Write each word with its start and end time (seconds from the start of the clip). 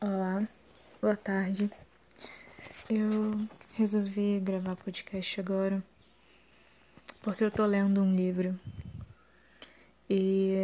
Olá, 0.00 0.46
boa 1.02 1.16
tarde. 1.16 1.68
Eu 2.88 3.48
resolvi 3.72 4.38
gravar 4.38 4.76
podcast 4.76 5.40
agora 5.40 5.82
porque 7.20 7.42
eu 7.42 7.50
tô 7.50 7.66
lendo 7.66 8.00
um 8.00 8.14
livro 8.14 8.56
e 10.08 10.54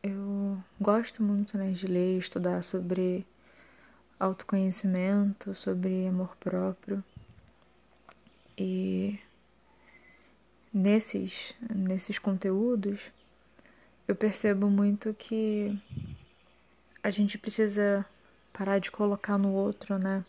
eu 0.00 0.62
gosto 0.80 1.24
muito 1.24 1.58
né, 1.58 1.72
de 1.72 1.88
ler, 1.88 2.18
estudar 2.18 2.62
sobre 2.62 3.26
autoconhecimento, 4.16 5.56
sobre 5.56 6.06
amor 6.06 6.36
próprio 6.36 7.02
e 8.56 9.18
nesses 10.72 11.52
nesses 11.68 12.16
conteúdos 12.16 13.10
eu 14.06 14.14
percebo 14.14 14.70
muito 14.70 15.12
que 15.14 15.76
a 17.02 17.10
gente 17.10 17.36
precisa 17.36 18.06
parar 18.52 18.78
de 18.78 18.90
colocar 18.90 19.38
no 19.38 19.52
outro, 19.52 19.98
né, 19.98 20.24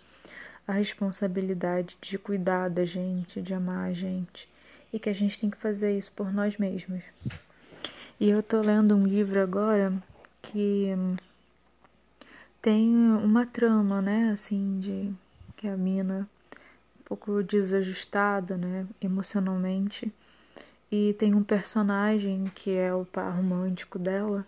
a 0.68 0.74
responsabilidade 0.74 1.98
de 2.00 2.18
cuidar 2.18 2.70
da 2.70 2.86
gente, 2.86 3.42
de 3.42 3.54
amar 3.54 3.90
a 3.90 3.94
gente, 3.94 4.48
e 4.92 5.00
que 5.00 5.10
a 5.10 5.14
gente 5.14 5.40
tem 5.40 5.50
que 5.50 5.58
fazer 5.58 5.98
isso 5.98 6.12
por 6.12 6.32
nós 6.32 6.58
mesmos. 6.58 7.04
E 8.20 8.30
eu 8.30 8.42
tô 8.42 8.62
lendo 8.62 8.96
um 8.96 9.06
livro 9.06 9.42
agora 9.42 9.92
que 10.42 10.90
tem 12.62 12.96
uma 12.96 13.46
trama, 13.46 14.02
né, 14.02 14.32
assim, 14.32 14.80
de 14.80 15.12
que 15.58 15.68
a 15.68 15.76
mina 15.76 16.30
um 17.00 17.04
pouco 17.04 17.44
desajustada, 17.44 18.56
né, 18.56 18.86
emocionalmente. 19.02 20.14
E 20.90 21.14
tem 21.14 21.34
um 21.34 21.44
personagem 21.44 22.52
que 22.56 22.72
é 22.72 22.94
o 22.94 23.04
par 23.04 23.36
romântico 23.36 23.98
dela, 23.98 24.46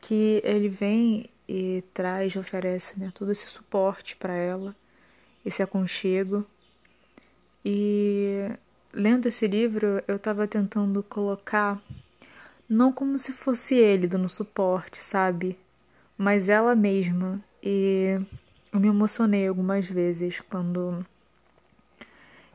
que 0.00 0.40
ele 0.42 0.68
vem 0.68 1.28
e 1.54 1.84
traz, 1.92 2.34
oferece 2.34 2.98
né, 2.98 3.12
todo 3.14 3.30
esse 3.30 3.46
suporte 3.46 4.16
para 4.16 4.32
ela, 4.32 4.74
esse 5.44 5.62
aconchego. 5.62 6.46
E 7.62 8.48
lendo 8.90 9.26
esse 9.26 9.46
livro, 9.46 10.02
eu 10.08 10.16
estava 10.16 10.48
tentando 10.48 11.02
colocar, 11.02 11.78
não 12.66 12.90
como 12.90 13.18
se 13.18 13.32
fosse 13.32 13.74
ele 13.74 14.06
dando 14.06 14.30
suporte, 14.30 15.04
sabe? 15.04 15.58
Mas 16.16 16.48
ela 16.48 16.74
mesma. 16.74 17.38
E 17.62 18.18
eu 18.72 18.80
me 18.80 18.88
emocionei 18.88 19.46
algumas 19.46 19.86
vezes 19.86 20.40
quando 20.40 21.04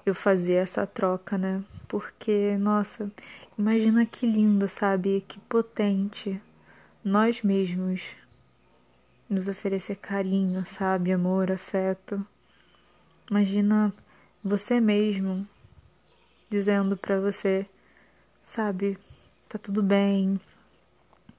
eu 0.03 0.15
fazia 0.15 0.61
essa 0.61 0.87
troca, 0.87 1.37
né? 1.37 1.63
Porque, 1.87 2.57
nossa, 2.57 3.11
imagina 3.55 4.07
que 4.07 4.25
lindo, 4.25 4.67
sabe? 4.67 5.23
Que 5.27 5.39
potente 5.41 6.41
nós 7.03 7.43
mesmos 7.43 8.17
nos 9.29 9.47
oferecer 9.47 9.97
carinho, 9.97 10.65
sabe, 10.65 11.11
amor, 11.11 11.51
afeto. 11.51 12.25
Imagina 13.29 13.93
você 14.43 14.79
mesmo 14.79 15.47
dizendo 16.49 16.95
para 16.95 17.19
você, 17.19 17.65
sabe, 18.43 18.97
tá 19.49 19.57
tudo 19.57 19.83
bem 19.83 20.39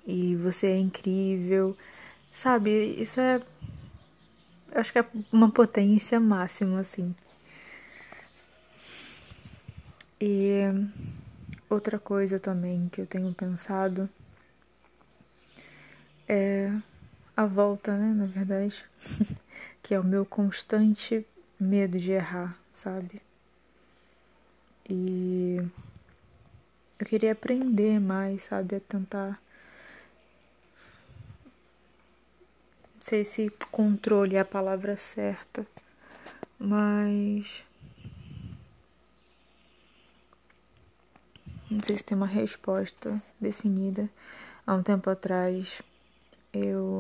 e 0.06 0.36
você 0.36 0.68
é 0.68 0.78
incrível, 0.78 1.76
sabe? 2.30 2.70
Isso 3.00 3.20
é, 3.20 3.40
acho 4.74 4.92
que 4.92 4.98
é 4.98 5.06
uma 5.32 5.50
potência 5.50 6.20
máxima, 6.20 6.80
assim. 6.80 7.14
E 10.20 10.60
outra 11.70 11.98
coisa 11.98 12.38
também 12.38 12.88
que 12.88 13.00
eu 13.00 13.06
tenho 13.06 13.32
pensado 13.32 14.08
é 16.26 16.72
a 17.38 17.46
volta, 17.46 17.96
né, 17.96 18.12
na 18.12 18.26
verdade, 18.26 18.84
que 19.80 19.94
é 19.94 20.00
o 20.00 20.02
meu 20.02 20.26
constante 20.26 21.24
medo 21.58 21.96
de 21.96 22.10
errar, 22.10 22.58
sabe? 22.72 23.22
E 24.90 25.62
eu 26.98 27.06
queria 27.06 27.30
aprender 27.30 28.00
mais, 28.00 28.42
sabe, 28.42 28.74
a 28.74 28.80
tentar 28.80 29.40
não 32.92 33.00
sei 33.02 33.22
se 33.22 33.48
controle 33.70 34.34
é 34.34 34.40
a 34.40 34.44
palavra 34.44 34.96
certa, 34.96 35.64
mas 36.58 37.64
não 41.70 41.78
sei 41.78 41.96
se 41.96 42.04
tem 42.04 42.16
uma 42.16 42.26
resposta 42.26 43.22
definida. 43.40 44.10
Há 44.66 44.74
um 44.74 44.82
tempo 44.82 45.08
atrás 45.08 45.80
eu 46.52 46.97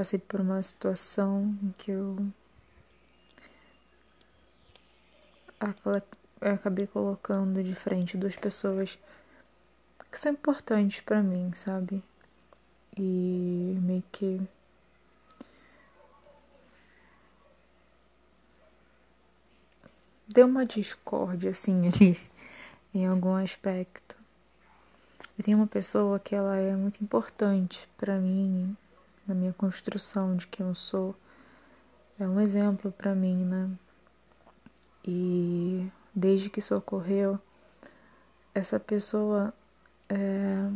passei 0.00 0.18
por 0.18 0.40
uma 0.40 0.62
situação 0.62 1.54
em 1.62 1.74
que 1.76 1.90
eu 1.90 2.26
acabei 6.40 6.86
colocando 6.86 7.62
de 7.62 7.74
frente 7.74 8.16
duas 8.16 8.34
pessoas 8.34 8.98
que 10.10 10.18
são 10.18 10.32
importantes 10.32 11.00
para 11.02 11.22
mim, 11.22 11.52
sabe? 11.54 12.02
E 12.96 13.76
meio 13.82 14.02
que 14.10 14.40
deu 20.26 20.46
uma 20.46 20.64
discórdia 20.64 21.50
assim 21.50 21.88
ali 21.92 22.18
em 22.94 23.06
algum 23.06 23.34
aspecto. 23.34 24.16
E 25.38 25.42
tem 25.42 25.54
uma 25.54 25.66
pessoa 25.66 26.18
que 26.18 26.34
ela 26.34 26.56
é 26.56 26.74
muito 26.74 27.04
importante 27.04 27.86
para 27.98 28.18
mim 28.18 28.74
na 29.30 29.34
minha 29.34 29.52
construção 29.52 30.36
de 30.36 30.46
quem 30.48 30.66
eu 30.66 30.74
sou. 30.74 31.14
É 32.18 32.26
um 32.26 32.40
exemplo 32.40 32.90
para 32.90 33.14
mim, 33.14 33.44
né? 33.44 33.70
E 35.04 35.88
desde 36.14 36.50
que 36.50 36.58
isso 36.58 36.74
ocorreu, 36.74 37.38
essa 38.52 38.80
pessoa 38.80 39.54
é, 40.08 40.68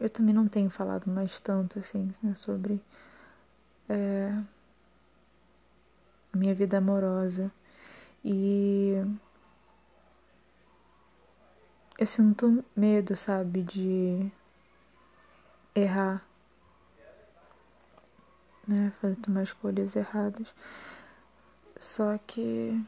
eu 0.00 0.08
também 0.08 0.34
não 0.34 0.48
tenho 0.48 0.70
falado 0.70 1.10
mais 1.10 1.38
tanto 1.38 1.78
assim 1.78 2.10
né, 2.22 2.34
sobre 2.34 2.80
é, 3.88 4.32
a 6.32 6.36
minha 6.36 6.54
vida 6.54 6.78
amorosa 6.78 7.52
e 8.24 8.94
eu 11.98 12.06
sinto 12.06 12.64
medo, 12.74 13.14
sabe, 13.14 13.62
de 13.62 14.30
errar 15.74 16.27
né? 18.68 18.92
Fazer 19.00 19.16
tomar 19.16 19.42
escolhas 19.42 19.96
erradas. 19.96 20.46
Só 21.78 22.18
que, 22.26 22.78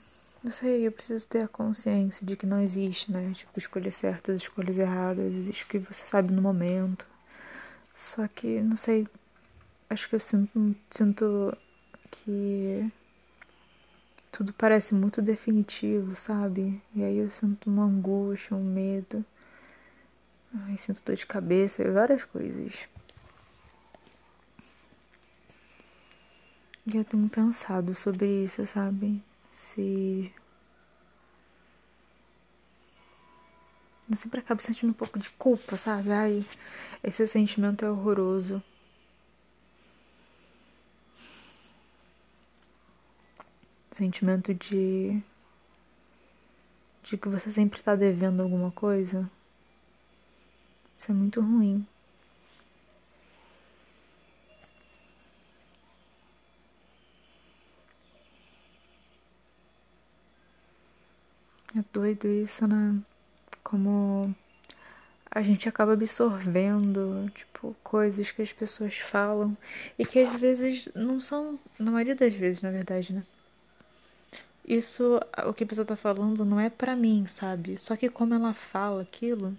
não 0.45 0.51
sei, 0.51 0.87
eu 0.87 0.93
preciso 0.93 1.27
ter 1.27 1.43
a 1.45 1.49
consciência 1.49 2.27
de 2.27 2.37
que 2.37 2.47
não 2.47 2.61
existe, 2.61 3.11
né? 3.11 3.33
Tipo, 3.35 3.59
escolhas 3.59 3.95
certas, 3.95 4.43
escolhas 4.43 4.79
erradas. 4.79 5.35
Existe 5.35 5.65
o 5.65 5.69
que 5.69 5.79
você 5.79 6.05
sabe 6.05 6.33
no 6.33 6.43
momento. 6.43 7.07
Só 7.95 8.29
que, 8.29 8.61
não 8.61 8.77
sei, 8.77 9.07
acho 9.89 10.09
que 10.09 10.15
eu 10.15 10.21
sinto, 10.21 10.77
sinto 10.91 11.57
que 12.11 12.91
tudo 14.33 14.53
parece 14.53 14.95
muito 14.95 15.21
definitivo, 15.21 16.15
sabe? 16.15 16.81
E 16.95 17.03
aí 17.05 17.19
eu 17.19 17.31
sinto 17.31 17.69
uma 17.69 17.85
angústia, 17.85 18.57
um 18.57 18.65
medo. 18.65 19.25
Ai, 20.67 20.77
sinto 20.77 21.03
dor 21.05 21.15
de 21.15 21.27
cabeça 21.27 21.83
e 21.83 21.91
várias 21.91 22.25
coisas. 22.25 22.89
E 26.87 26.97
eu 26.97 27.05
tenho 27.05 27.29
pensado 27.29 27.95
sobre 27.95 28.45
isso, 28.45 28.67
sabe? 28.67 29.23
Se. 29.49 30.33
Eu 34.11 34.17
sempre 34.17 34.41
acabo 34.41 34.61
sentindo 34.63 34.91
um 34.91 34.95
pouco 34.95 35.19
de 35.19 35.31
culpa, 35.31 35.77
sabe? 35.77 36.11
Ai, 36.11 36.45
esse 37.03 37.27
sentimento 37.27 37.85
é 37.85 37.91
horroroso. 37.91 38.63
Sentimento 43.91 44.55
de. 44.55 45.23
de 47.03 47.17
que 47.19 47.29
você 47.29 47.51
sempre 47.53 47.83
tá 47.83 47.95
devendo 47.95 48.43
alguma 48.43 48.71
coisa. 48.71 49.31
Isso 50.97 51.11
é 51.11 51.15
muito 51.15 51.41
ruim. 51.41 51.87
É 61.77 61.85
doido 61.93 62.27
isso, 62.29 62.67
né? 62.67 63.01
Como 63.63 64.35
a 65.31 65.43
gente 65.43 65.69
acaba 65.69 65.93
absorvendo, 65.93 67.31
tipo, 67.35 67.77
coisas 67.85 68.33
que 68.33 68.43
as 68.43 68.53
pessoas 68.53 68.97
falam 68.99 69.57
e 69.97 70.05
que 70.05 70.19
às 70.19 70.41
vezes 70.41 70.89
não 70.95 71.21
são, 71.21 71.59
na 71.79 71.91
maioria 71.91 72.17
das 72.17 72.35
vezes, 72.35 72.61
na 72.63 72.71
verdade, 72.71 73.13
né? 73.13 73.23
Isso, 74.67 75.21
o 75.47 75.55
que 75.55 75.65
a 75.65 75.67
pessoa 75.67 75.85
tá 75.87 75.97
falando 75.97 76.45
não 76.45 76.59
é 76.59 76.69
pra 76.69 76.97
mim, 76.97 77.27
sabe? 77.27 77.77
Só 77.77 77.97
que 77.97 78.09
como 78.09 78.35
ela 78.35 78.53
fala 78.53 79.03
aquilo, 79.03 79.57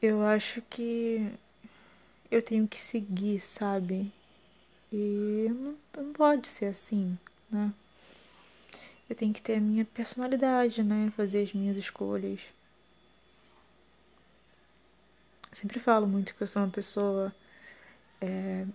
eu 0.00 0.22
acho 0.24 0.62
que 0.62 1.28
eu 2.30 2.42
tenho 2.42 2.68
que 2.68 2.78
seguir, 2.78 3.40
sabe? 3.40 4.12
E 4.92 5.48
não, 5.50 5.76
não 6.04 6.12
pode 6.12 6.48
ser 6.48 6.66
assim, 6.66 7.18
né? 7.50 7.72
Eu 9.08 9.16
tenho 9.16 9.32
que 9.32 9.42
ter 9.42 9.54
a 9.56 9.60
minha 9.60 9.84
personalidade, 9.84 10.82
né? 10.82 11.12
Fazer 11.16 11.42
as 11.42 11.52
minhas 11.52 11.76
escolhas. 11.76 12.40
Eu 15.50 15.56
sempre 15.56 15.80
falo 15.80 16.06
muito 16.06 16.34
que 16.34 16.42
eu 16.42 16.46
sou 16.46 16.62
uma 16.62 16.70
pessoa 16.70 17.34
é, 18.20 18.66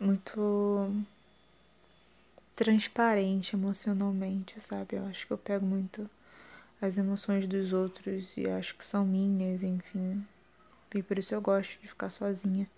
muito 0.00 0.92
transparente 2.54 3.54
emocionalmente, 3.54 4.60
sabe? 4.60 4.96
Eu 4.96 5.06
acho 5.06 5.26
que 5.26 5.32
eu 5.32 5.38
pego 5.38 5.64
muito 5.64 6.08
as 6.80 6.98
emoções 6.98 7.46
dos 7.46 7.72
outros 7.72 8.36
e 8.36 8.46
acho 8.48 8.76
que 8.76 8.84
são 8.84 9.04
minhas, 9.04 9.62
enfim. 9.62 10.24
E 10.94 11.02
por 11.02 11.18
isso 11.18 11.34
eu 11.34 11.40
gosto 11.40 11.80
de 11.80 11.88
ficar 11.88 12.10
sozinha, 12.10 12.68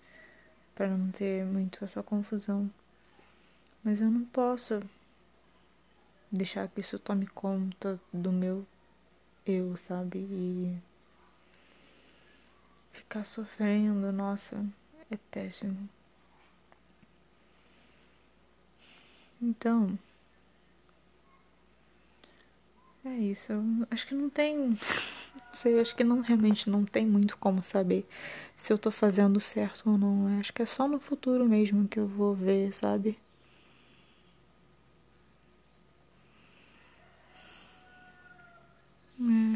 para 0.81 0.89
não 0.89 1.11
ter 1.11 1.45
muito 1.45 1.85
essa 1.85 2.01
confusão. 2.01 2.67
Mas 3.83 4.01
eu 4.01 4.09
não 4.09 4.25
posso 4.25 4.79
deixar 6.31 6.67
que 6.69 6.81
isso 6.81 6.97
tome 6.97 7.27
conta 7.27 7.99
do 8.11 8.31
meu 8.31 8.65
eu, 9.45 9.77
sabe? 9.77 10.17
E 10.17 10.75
ficar 12.93 13.25
sofrendo, 13.25 14.11
nossa, 14.11 14.65
é 15.11 15.17
péssimo. 15.29 15.87
Então, 19.39 19.99
é 23.05 23.17
isso. 23.17 23.53
Acho 23.91 24.07
que 24.07 24.15
não 24.15 24.31
tem. 24.31 24.75
Não 25.35 25.41
sei, 25.53 25.79
acho 25.79 25.95
que 25.95 26.03
não 26.03 26.21
realmente 26.21 26.69
não 26.69 26.83
tem 26.85 27.05
muito 27.05 27.37
como 27.37 27.61
saber 27.61 28.05
se 28.57 28.71
eu 28.73 28.77
tô 28.77 28.89
fazendo 28.91 29.39
certo 29.39 29.89
ou 29.89 29.97
não. 29.97 30.39
Acho 30.39 30.51
que 30.53 30.61
é 30.61 30.65
só 30.65 30.87
no 30.87 30.99
futuro 30.99 31.45
mesmo 31.45 31.87
que 31.87 31.99
eu 31.99 32.07
vou 32.07 32.33
ver, 32.33 32.71
sabe? 32.73 33.17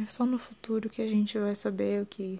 É 0.03 0.05
só 0.07 0.25
no 0.25 0.37
futuro 0.37 0.89
que 0.89 1.01
a 1.01 1.07
gente 1.07 1.37
vai 1.37 1.55
saber 1.55 2.01
o 2.01 2.05
que, 2.05 2.39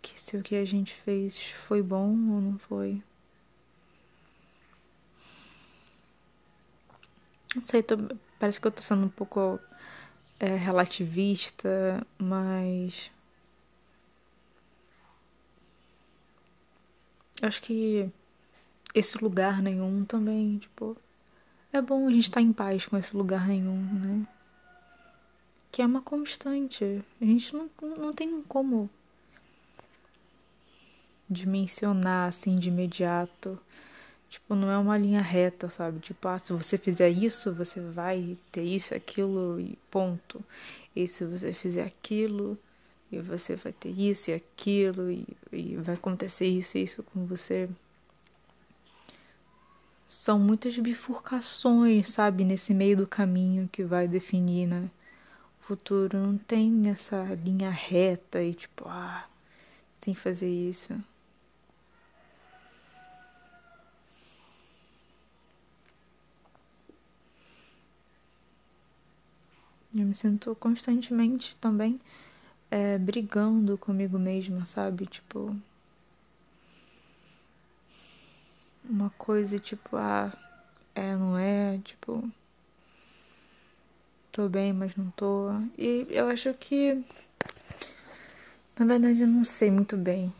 que 0.00 0.18
se 0.18 0.36
o 0.38 0.42
que 0.42 0.56
a 0.56 0.64
gente 0.64 0.94
fez 0.94 1.38
foi 1.38 1.82
bom 1.82 2.08
ou 2.30 2.40
não 2.40 2.58
foi. 2.58 3.02
Não 7.54 7.62
sei, 7.62 7.82
tô, 7.82 7.96
parece 8.38 8.60
que 8.60 8.66
eu 8.66 8.70
tô 8.72 8.82
sendo 8.82 9.06
um 9.06 9.08
pouco 9.08 9.58
é, 10.38 10.54
relativista, 10.56 12.06
mas. 12.18 13.10
Acho 17.42 17.60
que 17.62 18.10
esse 18.94 19.18
lugar 19.22 19.62
nenhum 19.62 20.04
também, 20.04 20.58
tipo. 20.58 20.96
É 21.72 21.80
bom 21.82 22.08
a 22.08 22.12
gente 22.12 22.22
estar 22.22 22.40
tá 22.40 22.40
em 22.40 22.52
paz 22.52 22.86
com 22.86 22.96
esse 22.96 23.14
lugar 23.16 23.46
nenhum, 23.46 23.82
né? 23.82 24.26
Que 25.70 25.82
é 25.82 25.86
uma 25.86 26.00
constante. 26.00 27.04
A 27.20 27.24
gente 27.24 27.54
não, 27.54 27.68
não 27.98 28.12
tem 28.14 28.42
como 28.42 28.88
dimensionar 31.28 32.28
assim 32.28 32.58
de 32.58 32.68
imediato 32.68 33.60
Tipo, 34.36 34.54
não 34.54 34.70
é 34.70 34.76
uma 34.76 34.98
linha 34.98 35.22
reta, 35.22 35.70
sabe? 35.70 35.98
Tipo, 35.98 36.28
ah, 36.28 36.38
se 36.38 36.52
você 36.52 36.76
fizer 36.76 37.08
isso, 37.08 37.54
você 37.54 37.80
vai 37.80 38.36
ter 38.52 38.62
isso, 38.62 38.94
aquilo 38.94 39.58
e 39.58 39.78
ponto. 39.90 40.44
E 40.94 41.08
se 41.08 41.24
você 41.24 41.54
fizer 41.54 41.84
aquilo, 41.84 42.58
e 43.10 43.18
você 43.18 43.56
vai 43.56 43.72
ter 43.72 43.88
isso 43.88 44.30
e 44.30 44.34
aquilo, 44.34 45.10
e, 45.10 45.26
e 45.50 45.76
vai 45.76 45.94
acontecer 45.94 46.46
isso 46.46 46.76
e 46.76 46.82
isso 46.82 47.02
com 47.02 47.24
você. 47.24 47.66
São 50.06 50.38
muitas 50.38 50.78
bifurcações, 50.78 52.10
sabe? 52.10 52.44
Nesse 52.44 52.74
meio 52.74 52.98
do 52.98 53.06
caminho 53.06 53.66
que 53.72 53.82
vai 53.84 54.06
definir, 54.06 54.66
né? 54.66 54.90
O 55.62 55.64
futuro 55.64 56.18
não 56.18 56.36
tem 56.36 56.90
essa 56.90 57.24
linha 57.42 57.70
reta 57.70 58.42
e 58.42 58.52
tipo, 58.52 58.84
ah, 58.86 59.26
tem 59.98 60.12
que 60.12 60.20
fazer 60.20 60.50
isso. 60.50 60.92
Eu 69.96 70.04
me 70.04 70.14
sinto 70.14 70.54
constantemente 70.56 71.56
também 71.56 71.98
é, 72.70 72.98
brigando 72.98 73.78
comigo 73.78 74.18
mesma, 74.18 74.66
sabe? 74.66 75.06
Tipo. 75.06 75.56
Uma 78.84 79.10
coisa 79.10 79.58
tipo, 79.58 79.96
ah, 79.96 80.32
é, 80.94 81.16
não 81.16 81.38
é, 81.38 81.78
tipo. 81.78 82.30
Tô 84.30 84.48
bem, 84.50 84.72
mas 84.72 84.94
não 84.96 85.10
tô. 85.12 85.50
E 85.78 86.06
eu 86.10 86.28
acho 86.28 86.52
que. 86.54 87.02
Na 88.78 88.84
verdade, 88.84 89.22
eu 89.22 89.26
não 89.26 89.44
sei 89.44 89.70
muito 89.70 89.96
bem 89.96 90.30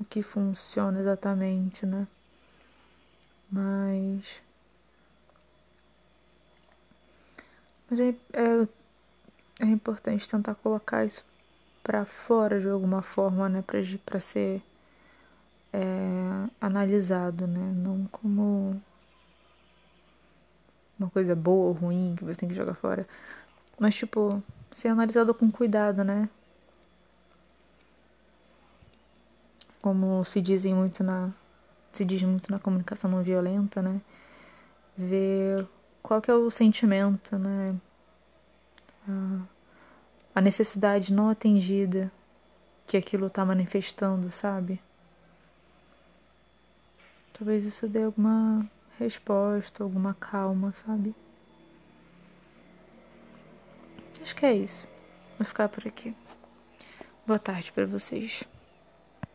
o 0.00 0.04
que 0.04 0.22
funciona 0.22 0.98
exatamente, 0.98 1.84
né? 1.84 2.08
Mas. 3.50 4.40
Mas 7.90 8.00
é, 8.00 8.14
é, 8.32 8.68
é 9.60 9.66
importante 9.66 10.28
tentar 10.28 10.54
colocar 10.56 11.04
isso 11.04 11.24
para 11.82 12.04
fora 12.04 12.60
de 12.60 12.68
alguma 12.68 13.02
forma, 13.02 13.48
né? 13.48 13.64
Pra 14.04 14.20
ser 14.20 14.62
é, 15.72 16.48
analisado, 16.60 17.46
né? 17.46 17.72
Não 17.76 18.06
como 18.06 18.80
uma 20.98 21.08
coisa 21.10 21.34
boa 21.34 21.68
ou 21.68 21.72
ruim 21.72 22.14
que 22.16 22.24
você 22.24 22.40
tem 22.40 22.48
que 22.48 22.54
jogar 22.54 22.74
fora. 22.74 23.06
Mas, 23.78 23.94
tipo, 23.94 24.42
ser 24.72 24.88
analisado 24.88 25.32
com 25.34 25.50
cuidado, 25.50 26.04
né? 26.04 26.28
Como 29.80 30.24
se 30.24 30.40
dizem 30.40 30.74
muito 30.74 31.02
na. 31.04 31.30
Se 31.92 32.04
diz 32.04 32.22
muito 32.22 32.50
na 32.50 32.58
comunicação 32.58 33.10
não 33.10 33.22
violenta, 33.22 33.80
né? 33.80 34.00
Ver 34.96 35.66
qual 36.08 36.22
que 36.22 36.30
é 36.30 36.34
o 36.34 36.50
sentimento, 36.50 37.38
né? 37.38 37.76
A 40.34 40.40
necessidade 40.40 41.12
não 41.12 41.28
atendida 41.28 42.10
que 42.86 42.96
aquilo 42.96 43.26
está 43.26 43.44
manifestando, 43.44 44.30
sabe? 44.30 44.80
Talvez 47.34 47.66
isso 47.66 47.86
dê 47.86 48.04
alguma 48.04 48.66
resposta, 48.98 49.84
alguma 49.84 50.14
calma, 50.14 50.72
sabe? 50.72 51.14
Acho 54.22 54.34
que 54.34 54.46
é 54.46 54.54
isso. 54.54 54.88
Vou 55.36 55.44
ficar 55.44 55.68
por 55.68 55.86
aqui. 55.86 56.16
Boa 57.26 57.38
tarde 57.38 57.70
para 57.70 57.84
vocês. 57.84 58.48